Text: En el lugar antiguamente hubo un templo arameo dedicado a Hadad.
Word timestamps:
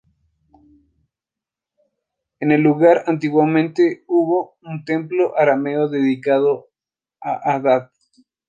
En 2.39 2.51
el 2.51 2.61
lugar 2.61 3.03
antiguamente 3.05 4.03
hubo 4.07 4.57
un 4.63 4.83
templo 4.83 5.37
arameo 5.37 5.89
dedicado 5.89 6.69
a 7.21 7.35
Hadad. 7.53 7.91